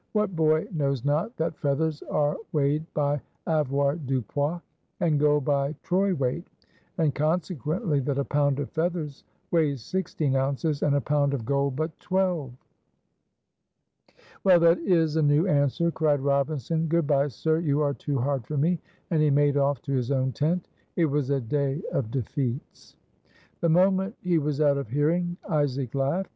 "What 0.13 0.35
boy 0.35 0.65
knows 0.71 1.05
not 1.05 1.37
that 1.37 1.59
feathers 1.59 2.01
are 2.01 2.35
weighed 2.53 2.91
by 2.95 3.21
Avoirdupois, 3.45 4.59
and 4.99 5.19
gold 5.19 5.45
by 5.45 5.75
Troy 5.83 6.15
weight, 6.15 6.47
and 6.97 7.13
consequently 7.13 7.99
that 7.99 8.17
a 8.17 8.25
pound 8.25 8.57
of 8.57 8.71
feathers 8.71 9.23
weighs 9.51 9.83
sixteen 9.83 10.35
ounces, 10.35 10.81
and 10.81 10.95
a 10.95 11.01
pound 11.01 11.35
of 11.35 11.45
gold 11.45 11.75
but 11.75 11.99
twelve?" 11.99 12.51
"Well, 14.43 14.59
that 14.61 14.79
is 14.79 15.17
a 15.17 15.21
new 15.21 15.45
answer," 15.45 15.91
cried 15.91 16.21
Robinson. 16.21 16.87
"Good 16.87 17.05
by, 17.05 17.27
sir, 17.27 17.59
you 17.59 17.81
are 17.83 17.93
too 17.93 18.17
hard 18.17 18.47
for 18.47 18.57
me;" 18.57 18.79
and 19.11 19.21
he 19.21 19.29
made 19.29 19.55
off 19.55 19.83
to 19.83 19.91
his 19.93 20.09
own 20.09 20.31
tent. 20.31 20.67
It 20.95 21.05
was 21.05 21.29
a 21.29 21.39
day 21.39 21.79
of 21.91 22.09
defeats. 22.09 22.95
The 23.59 23.69
moment 23.69 24.15
he 24.23 24.39
was 24.39 24.61
out 24.61 24.79
of 24.79 24.87
hearing, 24.89 25.37
Isaac 25.47 25.93
laughed. 25.93 26.29